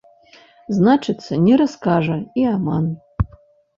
[0.77, 2.85] Значыцца, не раскажа і аман.